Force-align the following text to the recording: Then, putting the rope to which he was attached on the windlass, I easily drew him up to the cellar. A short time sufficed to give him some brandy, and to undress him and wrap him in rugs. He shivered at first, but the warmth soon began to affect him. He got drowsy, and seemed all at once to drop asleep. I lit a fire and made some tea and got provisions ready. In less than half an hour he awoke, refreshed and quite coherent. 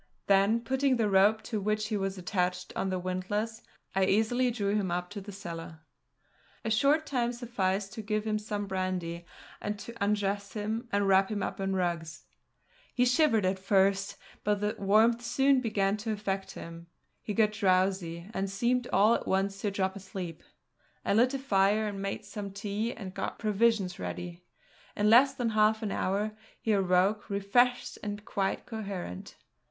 Then, 0.25 0.61
putting 0.61 0.95
the 0.97 1.07
rope 1.11 1.43
to 1.43 1.61
which 1.61 1.89
he 1.89 1.95
was 1.95 2.17
attached 2.17 2.73
on 2.75 2.89
the 2.89 2.97
windlass, 2.97 3.61
I 3.93 4.05
easily 4.05 4.49
drew 4.49 4.73
him 4.75 4.89
up 4.89 5.11
to 5.11 5.21
the 5.21 5.31
cellar. 5.31 5.81
A 6.65 6.71
short 6.71 7.05
time 7.05 7.31
sufficed 7.33 7.93
to 7.93 8.01
give 8.01 8.25
him 8.25 8.39
some 8.39 8.65
brandy, 8.65 9.27
and 9.61 9.77
to 9.77 9.93
undress 10.03 10.53
him 10.53 10.89
and 10.91 11.07
wrap 11.07 11.29
him 11.29 11.43
in 11.43 11.75
rugs. 11.75 12.23
He 12.95 13.05
shivered 13.05 13.45
at 13.45 13.59
first, 13.59 14.17
but 14.43 14.59
the 14.59 14.75
warmth 14.79 15.21
soon 15.23 15.61
began 15.61 15.97
to 15.97 16.11
affect 16.11 16.53
him. 16.53 16.87
He 17.21 17.35
got 17.35 17.51
drowsy, 17.51 18.25
and 18.33 18.49
seemed 18.49 18.87
all 18.91 19.13
at 19.13 19.27
once 19.27 19.61
to 19.61 19.69
drop 19.69 19.95
asleep. 19.95 20.41
I 21.05 21.13
lit 21.13 21.35
a 21.35 21.37
fire 21.37 21.85
and 21.89 22.01
made 22.01 22.25
some 22.25 22.49
tea 22.49 22.91
and 22.91 23.13
got 23.13 23.37
provisions 23.37 23.99
ready. 23.99 24.41
In 24.95 25.11
less 25.11 25.35
than 25.35 25.49
half 25.49 25.83
an 25.83 25.91
hour 25.91 26.31
he 26.59 26.71
awoke, 26.71 27.29
refreshed 27.29 27.99
and 28.01 28.25
quite 28.25 28.65
coherent. 28.65 29.35